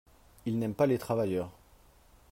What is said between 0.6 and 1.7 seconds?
pas les travailleurs.